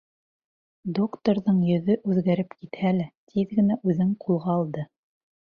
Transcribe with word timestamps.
Докторҙың 0.99 1.59
йөҙө 1.73 1.97
үҙгәреп 2.13 2.57
китһә 2.63 2.95
лә, 3.01 3.05
тиҙ 3.33 3.55
генә 3.61 3.81
үҙен 3.91 4.19
ҡулға 4.25 4.57
алды. 4.59 4.89